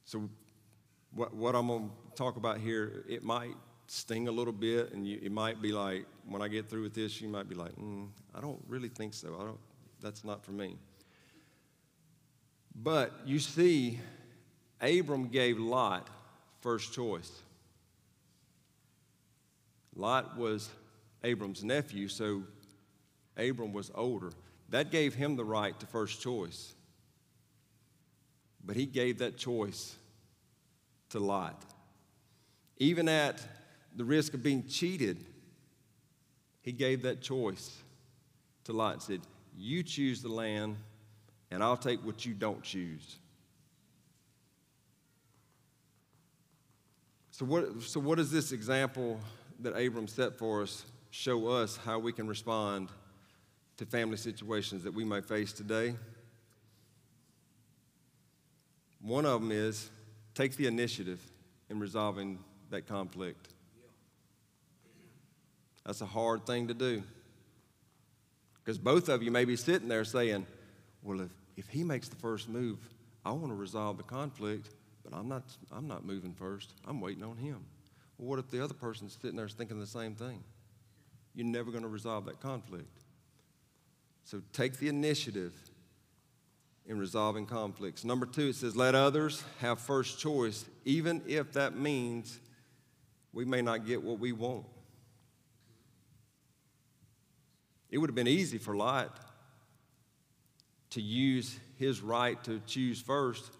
[0.06, 0.30] So,
[1.13, 3.56] what, what I'm going to talk about here, it might
[3.88, 6.95] sting a little bit, and you, it might be like, when I get through with
[6.95, 9.38] this, you might be like, mm, I don't really think so.
[9.39, 9.60] I don't,
[10.01, 10.75] that's not for me.
[12.75, 13.99] But you see,
[14.82, 16.10] Abram gave Lot
[16.62, 17.32] first choice.
[19.95, 20.69] Lot was
[21.23, 22.43] Abram's nephew, so
[23.38, 24.32] Abram was older.
[24.69, 26.73] That gave him the right to first choice.
[28.63, 29.95] But he gave that choice
[31.10, 31.63] to Lot.
[32.78, 33.41] Even at
[33.95, 35.23] the risk of being cheated,
[36.62, 37.78] he gave that choice
[38.63, 39.21] to Lot and said,
[39.56, 40.78] You choose the land,
[41.51, 43.17] and I'll take what you don't choose.
[47.30, 49.19] So, what, so what does this example
[49.60, 52.89] that Abram set for us show us how we can respond
[53.77, 55.95] to family situations that we may face today?
[59.01, 59.89] One of them is
[60.33, 61.21] take the initiative
[61.69, 62.39] in resolving
[62.71, 63.49] that conflict.
[65.85, 67.03] That's a hard thing to do.
[68.63, 70.47] Because both of you may be sitting there saying,
[71.03, 72.79] Well, if, if he makes the first move,
[73.23, 74.69] I want to resolve the conflict,
[75.03, 76.73] but I'm not, I'm not moving first.
[76.88, 77.63] I'm waiting on him.
[78.17, 80.43] Well, what if the other person's sitting there thinking the same thing?
[81.35, 83.04] You're never going to resolve that conflict.
[84.25, 85.53] So take the initiative
[86.88, 88.03] in resolving conflicts.
[88.03, 92.39] Number two, it says, let others have first choice, even if that means
[93.33, 94.65] we may not get what we want.
[97.91, 99.19] It would have been easy for Lot
[100.91, 103.51] to use his right to choose first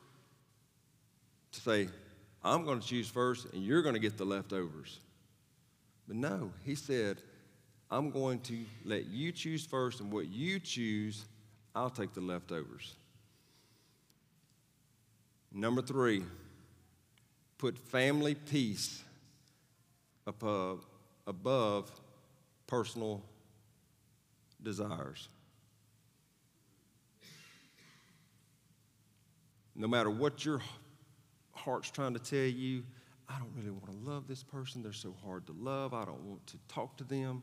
[1.52, 1.90] to say,
[2.44, 5.00] I'm going to choose first and you're going to get the leftovers.
[6.08, 7.22] But no, he said,
[7.96, 11.24] I'm going to let you choose first, and what you choose,
[11.74, 12.94] I'll take the leftovers.
[15.54, 16.22] Number three,
[17.58, 19.02] put family peace
[20.28, 20.86] above,
[21.26, 21.90] above
[22.68, 23.24] personal
[24.62, 25.30] desires.
[29.74, 30.60] No matter what your
[31.54, 32.84] heart's trying to tell you,
[33.30, 34.84] I don't really want to love this person.
[34.84, 35.94] They're so hard to love.
[35.94, 37.42] I don't want to talk to them.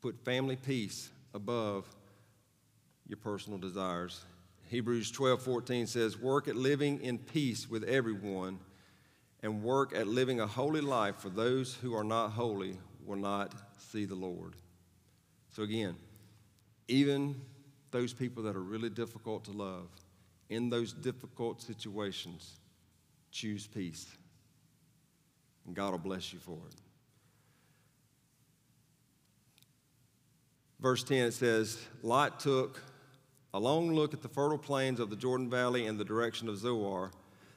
[0.00, 1.86] Put family peace above
[3.06, 4.24] your personal desires.
[4.68, 8.58] Hebrews 12 14 says, Work at living in peace with everyone
[9.42, 13.54] and work at living a holy life, for those who are not holy will not
[13.78, 14.54] see the Lord.
[15.50, 15.94] So, again,
[16.88, 17.40] even
[17.90, 19.88] those people that are really difficult to love,
[20.48, 22.58] in those difficult situations,
[23.30, 24.06] choose peace.
[25.66, 26.74] And God will bless you for it.
[30.80, 32.82] Verse 10 it says, Lot took
[33.54, 36.58] a long look at the fertile plains of the Jordan Valley in the direction of
[36.58, 37.10] Zoar.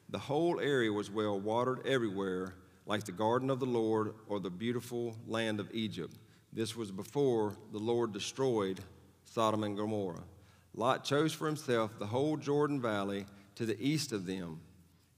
[0.10, 2.56] The whole area was well watered everywhere,
[2.86, 6.16] like the garden of the Lord or the beautiful land of Egypt.
[6.54, 8.80] This was before the Lord destroyed
[9.26, 10.24] Sodom and Gomorrah.
[10.74, 14.62] Lot chose for himself the whole Jordan Valley to the east of them.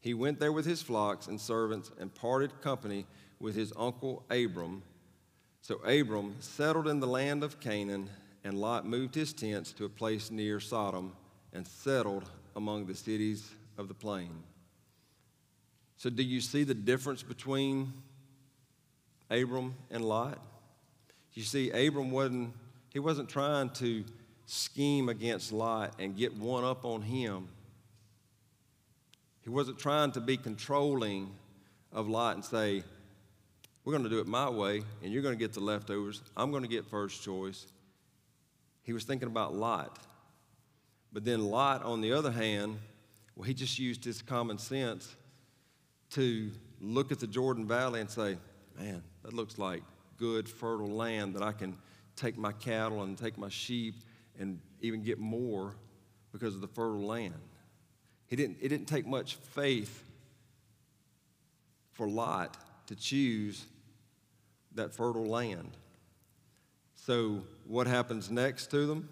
[0.02, 3.06] He went there with his flocks and servants and parted company
[3.40, 4.82] with his uncle Abram.
[5.62, 8.10] So Abram settled in the land of Canaan,
[8.44, 11.14] and Lot moved his tents to a place near Sodom
[11.54, 14.44] and settled among the cities of the plain.
[15.98, 17.94] So, do you see the difference between
[19.30, 20.40] Abram and Lot?
[21.36, 22.54] You see, Abram wasn't,
[22.90, 24.04] he wasn't trying to
[24.48, 27.48] scheme against Lot and get one up on him.
[29.44, 31.32] He wasn't trying to be controlling
[31.94, 32.84] of Lot and say,
[33.84, 36.22] We're going to do it my way, and you're going to get the leftovers.
[36.38, 37.66] I'm going to get first choice.
[38.84, 39.98] He was thinking about Lot.
[41.12, 42.78] But then Lot, on the other hand,
[43.36, 45.16] well, he just used his common sense
[46.12, 48.38] to look at the Jordan Valley and say,
[48.80, 49.84] Man, that looks like
[50.18, 51.78] good, fertile land that I can
[52.16, 53.96] take my cattle and take my sheep
[54.40, 55.76] and even get more
[56.32, 57.34] because of the fertile land.
[58.28, 60.04] He didn't, it didn't take much faith
[61.92, 62.56] for Lot
[62.92, 63.64] to choose
[64.76, 65.78] that fertile land.
[66.96, 69.08] So, what happens next to them?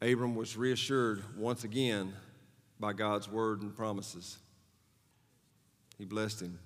[0.00, 2.14] Abram was reassured once again
[2.80, 4.38] by God's word and promises.
[5.98, 6.60] He blessed him.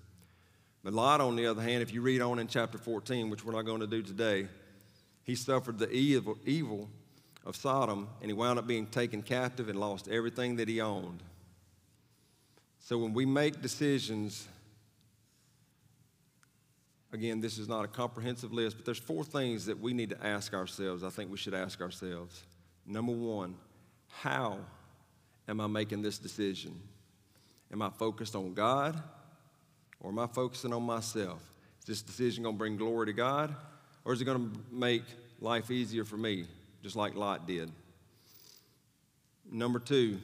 [0.84, 3.52] But Lot, on the other hand, if you read on in chapter 14, which we're
[3.52, 4.46] not going to do today,
[5.24, 6.88] he suffered the evil, evil
[7.44, 11.24] of Sodom and he wound up being taken captive and lost everything that he owned.
[12.80, 14.48] So when we make decisions,
[17.12, 20.26] again, this is not a comprehensive list, but there's four things that we need to
[20.26, 21.04] ask ourselves.
[21.04, 22.42] I think we should ask ourselves.
[22.86, 23.54] Number one,
[24.08, 24.58] how
[25.48, 26.80] am I making this decision?
[27.72, 29.00] Am I focused on God
[30.00, 31.42] or am I focusing on myself?
[31.80, 33.54] Is this decision going to bring glory to God
[34.04, 35.04] or is it going to make
[35.40, 36.46] life easier for me,
[36.82, 37.70] just like Lot did?
[39.50, 40.18] Number two,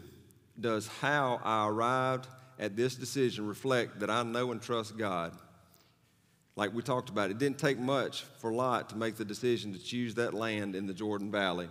[0.59, 2.27] does how I arrived
[2.59, 5.33] at this decision reflect that I know and trust God?
[6.57, 9.79] Like we talked about, it didn't take much for Lot to make the decision to
[9.79, 11.69] choose that land in the Jordan Valley.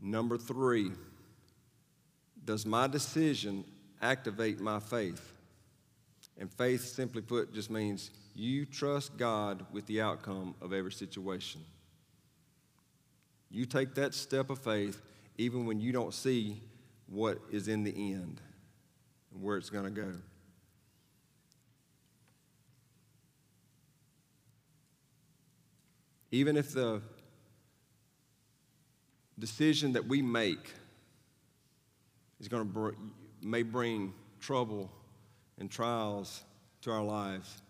[0.00, 0.92] Number three,
[2.44, 3.64] does my decision
[4.00, 5.32] activate my faith?
[6.38, 11.60] And faith, simply put, just means you trust God with the outcome of every situation.
[13.50, 15.02] You take that step of faith
[15.38, 16.60] even when you don't see
[17.06, 18.40] what is in the end
[19.32, 20.12] and where it's going to go.
[26.30, 27.00] Even if the
[29.38, 30.74] decision that we make
[32.40, 32.90] is going to br-
[33.40, 34.90] may bring trouble
[35.58, 36.42] and trials
[36.82, 37.62] to our lives,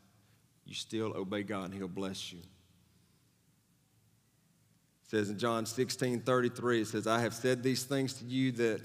[0.64, 2.40] you still obey God and He'll bless you.
[5.08, 8.52] It says in John 16 33, it says, I have said these things to you
[8.52, 8.82] that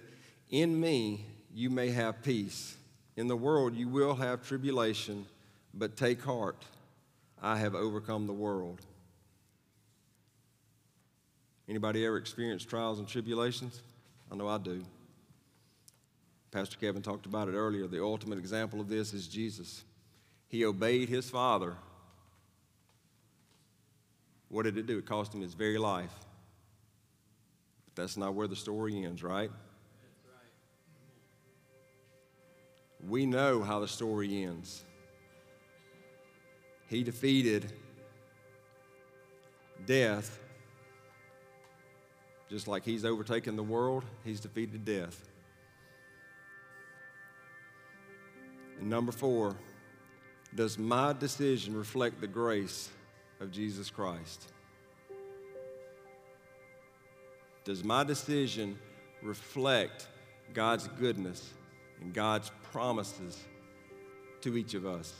[0.49, 2.77] in me you may have peace.
[3.17, 5.25] In the world you will have tribulation,
[5.73, 6.63] but take heart,
[7.41, 8.79] I have overcome the world.
[11.67, 13.81] Anybody ever experienced trials and tribulations?
[14.31, 14.81] I know I do.
[16.51, 17.85] Pastor Kevin talked about it earlier.
[17.85, 19.83] The ultimate example of this is Jesus.
[20.47, 21.75] He obeyed his Father.
[24.53, 24.99] What did it do?
[24.99, 26.13] It cost him his very life.
[27.85, 29.49] But that's not where the story ends, right?
[33.09, 34.83] We know how the story ends.
[36.85, 37.73] He defeated
[39.87, 40.39] death
[42.47, 45.31] just like he's overtaken the world, he's defeated death.
[48.79, 49.55] And number four,
[50.53, 52.91] does my decision reflect the grace
[53.39, 54.51] of Jesus Christ?
[57.63, 58.77] Does my decision
[59.21, 60.07] reflect
[60.53, 61.53] God's goodness
[62.01, 63.39] and God's promises
[64.41, 65.13] to each of us?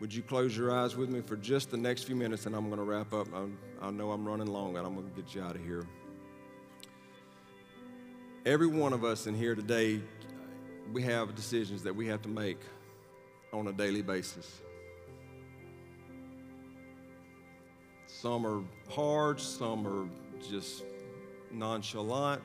[0.00, 2.66] Would you close your eyes with me for just the next few minutes and I'm
[2.66, 3.26] going to wrap up?
[3.34, 5.84] I, I know I'm running long and I'm going to get you out of here.
[8.46, 10.00] Every one of us in here today,
[10.92, 12.58] we have decisions that we have to make
[13.52, 14.60] on a daily basis.
[18.06, 20.08] Some are hard, some are
[20.50, 20.84] just
[21.52, 22.42] nonchalant,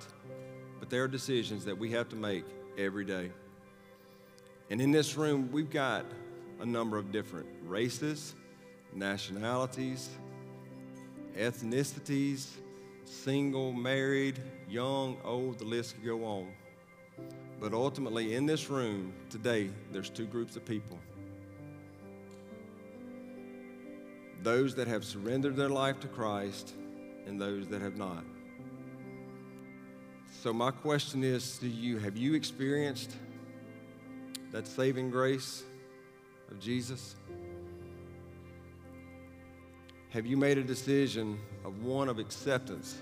[0.80, 2.46] but there are decisions that we have to make
[2.78, 3.32] every day.
[4.70, 6.06] And in this room, we've got
[6.60, 8.36] a number of different races,
[8.94, 10.10] nationalities,
[11.38, 12.48] ethnicities,
[13.06, 14.39] single, married,
[14.70, 16.48] young, old, the list could go on.
[17.64, 20.99] But ultimately, in this room today, there's two groups of people
[24.41, 26.74] those that have surrendered their life to Christ
[27.26, 28.26] and those that have not.
[30.41, 33.16] So, my question is to you have you experienced
[34.51, 35.64] that saving grace
[36.51, 37.16] of Jesus?
[40.09, 42.97] Have you made a decision of one of acceptance,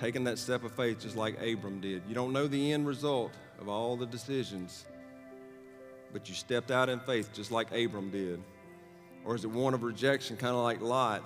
[0.00, 2.02] taking that step of faith just like Abram did?
[2.08, 4.84] You don't know the end result of all the decisions,
[6.12, 8.42] but you stepped out in faith just like Abram did.
[9.24, 11.22] Or is it one of rejection, kind of like Lot,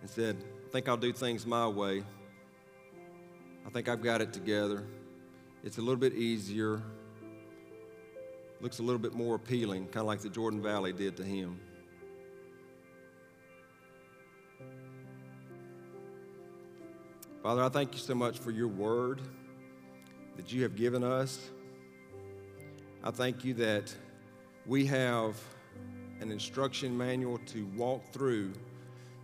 [0.00, 0.36] and said,
[0.66, 2.02] I think I'll do things my way.
[3.64, 4.84] I think I've got it together.
[5.62, 6.82] It's a little bit easier,
[8.60, 11.60] looks a little bit more appealing, kind of like the Jordan Valley did to him.
[17.42, 19.20] Father, I thank you so much for your word
[20.36, 21.50] that you have given us.
[23.02, 23.92] I thank you that
[24.64, 25.36] we have
[26.20, 28.52] an instruction manual to walk through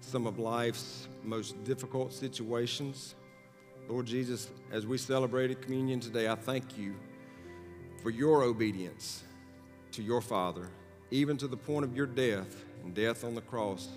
[0.00, 3.14] some of life's most difficult situations.
[3.88, 6.96] Lord Jesus, as we celebrated communion today, I thank you
[8.02, 9.22] for your obedience
[9.92, 10.68] to your Father,
[11.12, 13.90] even to the point of your death and death on the cross.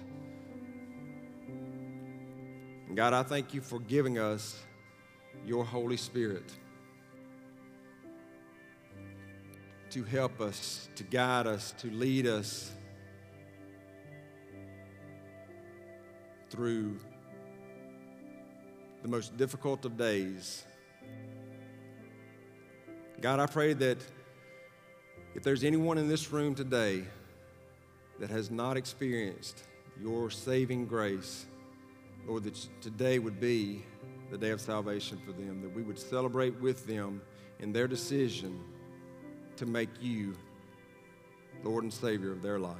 [2.96, 4.60] God, I thank you for giving us
[5.46, 6.44] your Holy Spirit
[9.92, 12.72] to help us, to guide us, to lead us
[16.50, 16.98] through
[19.04, 20.66] the most difficult of days.
[23.22, 24.00] God, I pray that
[25.34, 27.06] if there's anyone in this room today
[28.20, 29.64] that has not experienced
[30.02, 31.46] your saving grace,
[32.32, 33.84] Lord, that today would be
[34.30, 37.22] the day of salvation for them, that we would celebrate with them
[37.60, 38.58] in their decision
[39.58, 40.34] to make you
[41.62, 42.78] Lord and Savior of their life.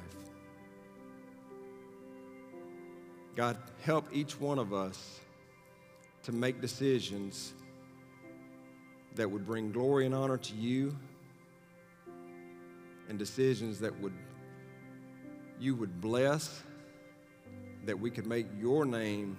[3.36, 5.20] God, help each one of us
[6.22, 7.52] to make decisions
[9.16, 10.96] that would bring glory and honor to you
[13.10, 14.14] and decisions that would
[15.60, 16.62] you would bless
[17.84, 19.36] that we could make your name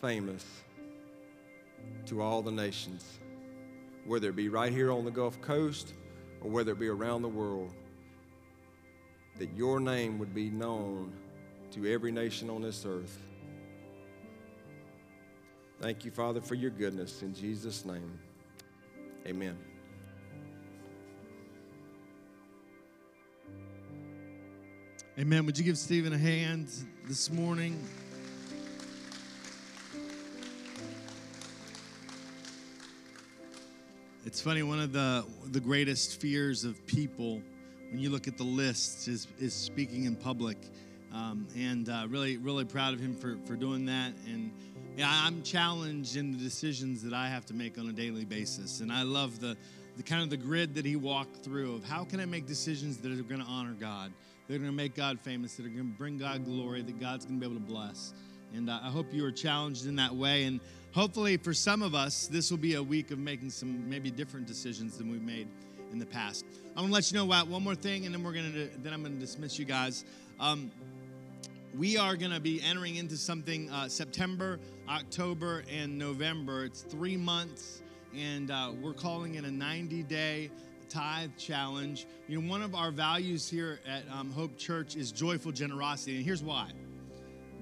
[0.00, 0.44] famous
[2.06, 3.18] to all the nations
[4.04, 5.94] whether it be right here on the Gulf Coast
[6.40, 7.72] or whether it be around the world,
[9.38, 11.12] that your name would be known
[11.70, 13.18] to every nation on this earth.
[15.80, 17.22] Thank you, Father, for your goodness.
[17.22, 18.18] In Jesus' name,
[19.26, 19.58] amen.
[25.18, 25.46] Amen.
[25.46, 26.68] Would you give Stephen a hand
[27.08, 27.82] this morning?
[34.24, 37.42] It's funny, one of the, the greatest fears of people
[37.90, 40.56] when you look at the lists is, is speaking in public.
[41.12, 44.12] Um, and uh, really, really proud of him for, for doing that.
[44.26, 44.50] And
[44.96, 48.80] yeah, I'm challenged in the decisions that I have to make on a daily basis.
[48.80, 49.56] And I love the,
[49.96, 52.98] the kind of the grid that he walked through of how can I make decisions
[52.98, 54.12] that are going to honor God,
[54.52, 57.00] that are going to make God famous, that are going to bring God glory, that
[57.00, 58.12] God's going to be able to bless.
[58.54, 60.44] And uh, I hope you are challenged in that way.
[60.44, 60.60] And
[60.92, 64.46] hopefully, for some of us, this will be a week of making some maybe different
[64.46, 65.48] decisions than we've made
[65.90, 66.44] in the past.
[66.76, 69.02] I'm gonna let you know about one more thing, and then we're gonna then I'm
[69.02, 70.04] gonna dismiss you guys.
[70.38, 70.70] Um,
[71.74, 76.66] we are gonna be entering into something uh, September, October, and November.
[76.66, 77.80] It's three months,
[78.14, 80.50] and uh, we're calling it a 90-day
[80.92, 82.06] tithe challenge.
[82.28, 86.24] You know, one of our values here at um, Hope Church is joyful generosity, and
[86.24, 86.70] here's why.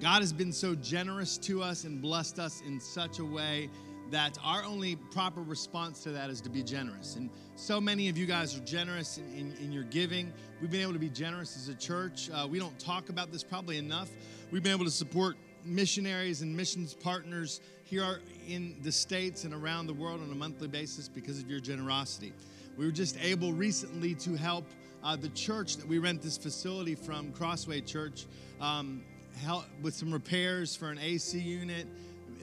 [0.01, 3.69] God has been so generous to us and blessed us in such a way
[4.09, 7.15] that our only proper response to that is to be generous.
[7.15, 10.33] And so many of you guys are generous in, in, in your giving.
[10.59, 12.29] We've been able to be generous as a church.
[12.33, 14.09] Uh, we don't talk about this probably enough.
[14.51, 18.19] We've been able to support missionaries and missions partners here
[18.49, 22.33] in the States and around the world on a monthly basis because of your generosity.
[22.81, 24.65] We were just able recently to help
[25.03, 28.25] uh, the church that we rent this facility from, Crossway Church,
[28.59, 29.03] um,
[29.39, 31.85] help with some repairs for an AC unit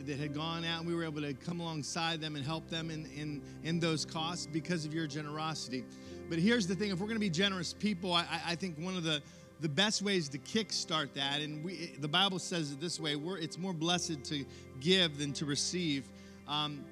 [0.07, 2.89] that had gone out, and we were able to come alongside them and help them
[2.89, 5.85] in, in, in those costs because of your generosity.
[6.31, 8.97] But here's the thing if we're going to be generous people, I, I think one
[8.97, 9.21] of the,
[9.59, 13.59] the best ways to kickstart that, and we, the Bible says it this way it's
[13.59, 14.45] more blessed to
[14.79, 16.05] give than to receive.
[16.47, 16.85] Um,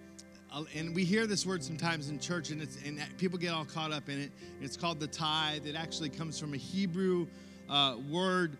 [0.74, 4.08] and we hear this word sometimes in church, and, and people get all caught up
[4.08, 4.30] in it.
[4.60, 5.66] It's called the tithe.
[5.66, 7.26] It actually comes from a Hebrew
[7.68, 8.56] uh, word,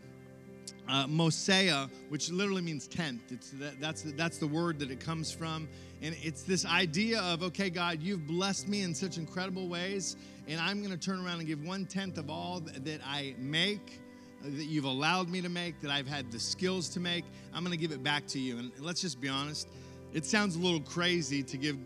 [0.88, 3.32] uh, Mosea, which literally means tenth.
[3.32, 5.68] It's that, that's, that's the word that it comes from.
[6.03, 10.16] And it's this idea of, okay, God, you've blessed me in such incredible ways,
[10.49, 14.01] and I'm going to turn around and give one tenth of all that I make
[14.42, 17.24] that you've allowed me to make, that I've had the skills to make.
[17.55, 18.59] I'm going to give it back to you.
[18.59, 19.68] And let's just be honest,
[20.12, 21.76] it sounds a little crazy to give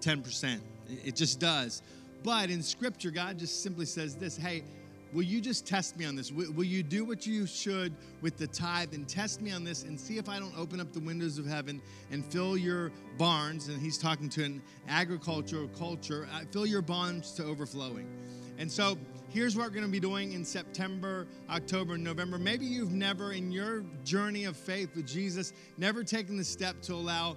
[0.00, 0.60] 10%.
[1.04, 1.82] It just does.
[2.22, 4.62] But in Scripture, God just simply says this Hey,
[5.12, 6.32] will you just test me on this?
[6.32, 9.98] Will, you do what you should with the tithe and test me on this and
[9.98, 13.68] see if I don't open up the windows of heaven and fill your barns?
[13.68, 18.06] And he's talking to an agricultural culture, uh, fill your barns to overflowing.
[18.58, 18.98] And so
[19.28, 22.38] here's what we're going to be doing in September, October, and November.
[22.38, 26.94] Maybe you've never, in your journey of faith with Jesus, never taken the step to
[26.94, 27.36] allow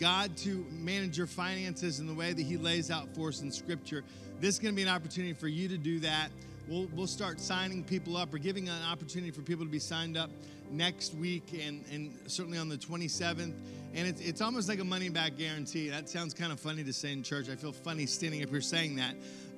[0.00, 3.52] God to manage your finances in the way that He lays out for us in
[3.52, 4.02] Scripture.
[4.40, 6.30] This is going to be an opportunity for you to do that.
[6.66, 10.16] We'll, we'll start signing people up or giving an opportunity for people to be signed
[10.16, 10.30] up
[10.70, 13.52] next week and, and certainly on the 27th.
[13.92, 15.90] And it's, it's almost like a money back guarantee.
[15.90, 17.50] That sounds kind of funny to say in church.
[17.50, 19.16] I feel funny standing up here saying that.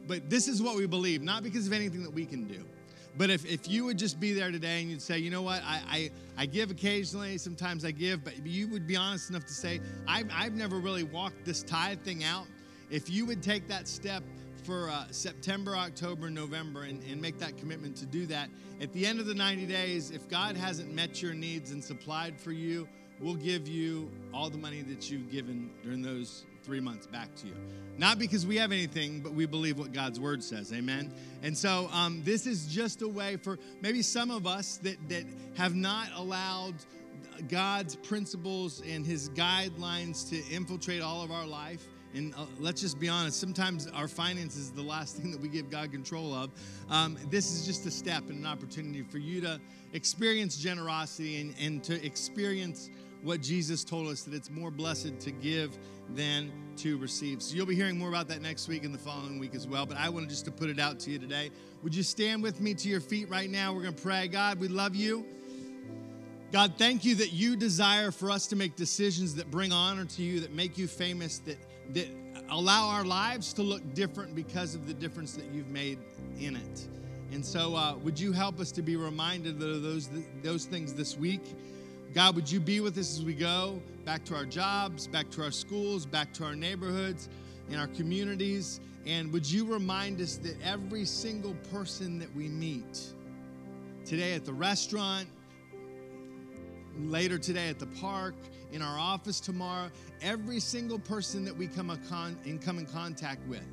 [0.08, 2.64] But this is what we believe, not because of anything that we can do.
[3.16, 5.62] But if, if you would just be there today and you'd say, you know what,
[5.64, 6.10] I, I,
[6.42, 10.28] I give occasionally, sometimes I give, but you would be honest enough to say, I've,
[10.32, 12.46] I've never really walked this tithe thing out.
[12.90, 14.22] If you would take that step
[14.64, 18.48] for uh, September, October, November and, and make that commitment to do that,
[18.80, 22.40] at the end of the 90 days, if God hasn't met your needs and supplied
[22.40, 22.88] for you,
[23.20, 27.46] we'll give you all the money that you've given during those three months back to
[27.46, 27.54] you.
[27.98, 30.72] Not because we have anything, but we believe what God's word says.
[30.72, 31.12] Amen.
[31.42, 35.24] And so um, this is just a way for maybe some of us that, that
[35.56, 36.74] have not allowed
[37.48, 41.86] God's principles and his guidelines to infiltrate all of our life.
[42.14, 45.48] And uh, let's just be honest, sometimes our finances is the last thing that we
[45.48, 46.50] give God control of.
[46.90, 49.60] Um, this is just a step and an opportunity for you to
[49.92, 52.90] experience generosity and, and to experience
[53.22, 55.76] what Jesus told us that it's more blessed to give
[56.14, 57.42] than to receive.
[57.42, 59.86] So you'll be hearing more about that next week and the following week as well.
[59.86, 61.50] But I wanted just to put it out to you today.
[61.82, 63.72] Would you stand with me to your feet right now?
[63.72, 64.28] We're going to pray.
[64.28, 65.24] God, we love you.
[66.50, 70.22] God, thank you that you desire for us to make decisions that bring honor to
[70.22, 71.56] you, that make you famous, that,
[71.94, 72.08] that
[72.50, 75.98] allow our lives to look different because of the difference that you've made
[76.38, 76.88] in it.
[77.32, 80.10] And so, uh, would you help us to be reminded of those,
[80.42, 81.40] those things this week?
[82.14, 85.42] God, would you be with us as we go back to our jobs, back to
[85.42, 87.30] our schools, back to our neighborhoods,
[87.70, 88.80] in our communities?
[89.06, 93.14] And would you remind us that every single person that we meet
[94.04, 95.26] today at the restaurant,
[96.98, 98.34] later today at the park,
[98.72, 99.90] in our office tomorrow,
[100.20, 101.98] every single person that we come,
[102.44, 103.64] in, come in contact with,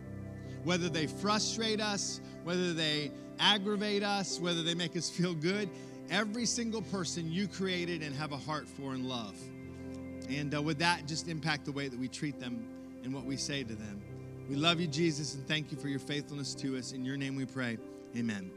[0.64, 5.70] whether they frustrate us, whether they aggravate us, whether they make us feel good,
[6.10, 9.36] every single person you created and have a heart for and love.
[10.30, 12.68] And uh, with that, just impact the way that we treat them
[13.03, 14.01] and what we say to them.
[14.49, 16.91] We love you, Jesus, and thank you for your faithfulness to us.
[16.91, 17.78] In your name we pray.
[18.18, 18.51] Amen.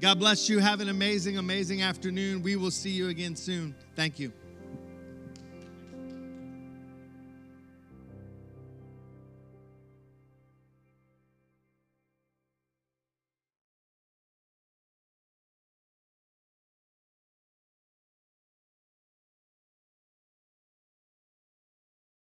[0.00, 0.58] God bless you.
[0.58, 2.42] Have an amazing, amazing afternoon.
[2.42, 3.74] We will see you again soon.
[3.96, 4.32] Thank you.